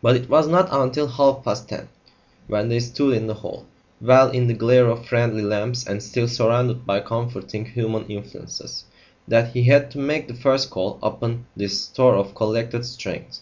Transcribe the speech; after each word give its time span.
But 0.00 0.14
it 0.14 0.28
was 0.30 0.46
not 0.46 0.68
until 0.70 1.08
half 1.08 1.42
past 1.42 1.68
ten, 1.68 1.88
when 2.46 2.68
they 2.68 2.78
stood 2.78 3.16
in 3.16 3.26
the 3.26 3.34
hall, 3.34 3.66
well 4.00 4.30
in 4.30 4.46
the 4.46 4.54
glare 4.54 4.88
of 4.88 5.04
friendly 5.04 5.42
lamps 5.42 5.84
and 5.84 6.00
still 6.00 6.28
surrounded 6.28 6.86
by 6.86 7.00
comforting 7.00 7.64
human 7.64 8.06
influences, 8.06 8.84
that 9.26 9.50
he 9.52 9.64
had 9.64 9.90
to 9.90 9.98
make 9.98 10.28
the 10.28 10.34
first 10.34 10.70
call 10.70 11.00
upon 11.02 11.46
this 11.56 11.80
store 11.80 12.14
of 12.14 12.36
collected 12.36 12.84
strength. 12.86 13.40